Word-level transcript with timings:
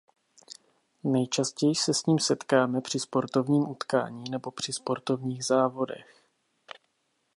Nejčastěji 1.03 1.75
se 1.75 1.93
s 1.93 2.05
ním 2.05 2.19
setkáme 2.19 2.81
při 2.81 2.99
sportovním 2.99 3.63
utkání 3.69 4.29
nebo 4.29 4.51
při 4.51 4.73
sportovních 4.73 5.45
závodech. 5.45 6.25